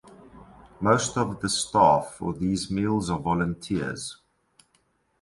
Most 0.79 1.15
of 1.15 1.39
the 1.41 1.47
staff 1.47 2.15
for 2.17 2.33
these 2.33 2.71
meals 2.71 3.11
are 3.11 3.19
volunteers. 3.19 4.17